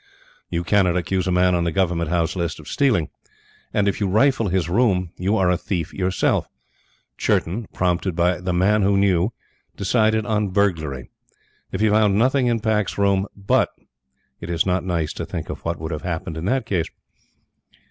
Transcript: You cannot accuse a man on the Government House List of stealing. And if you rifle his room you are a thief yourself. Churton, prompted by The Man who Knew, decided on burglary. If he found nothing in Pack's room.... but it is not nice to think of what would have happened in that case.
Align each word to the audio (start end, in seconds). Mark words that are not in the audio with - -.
You 0.49 0.63
cannot 0.63 0.97
accuse 0.97 1.27
a 1.27 1.31
man 1.31 1.53
on 1.53 1.63
the 1.63 1.71
Government 1.71 2.09
House 2.09 2.35
List 2.35 2.59
of 2.59 2.67
stealing. 2.67 3.11
And 3.71 3.87
if 3.87 3.99
you 4.01 4.07
rifle 4.07 4.47
his 4.47 4.67
room 4.67 5.11
you 5.15 5.37
are 5.37 5.51
a 5.51 5.57
thief 5.57 5.93
yourself. 5.93 6.47
Churton, 7.19 7.67
prompted 7.71 8.15
by 8.15 8.39
The 8.39 8.51
Man 8.51 8.81
who 8.81 8.97
Knew, 8.97 9.31
decided 9.77 10.25
on 10.25 10.47
burglary. 10.49 11.11
If 11.71 11.81
he 11.81 11.89
found 11.89 12.17
nothing 12.17 12.47
in 12.47 12.61
Pack's 12.61 12.97
room.... 12.97 13.27
but 13.35 13.69
it 14.39 14.49
is 14.49 14.65
not 14.65 14.83
nice 14.83 15.13
to 15.13 15.23
think 15.23 15.51
of 15.51 15.63
what 15.63 15.77
would 15.77 15.91
have 15.91 16.01
happened 16.01 16.35
in 16.35 16.45
that 16.45 16.65
case. 16.65 16.87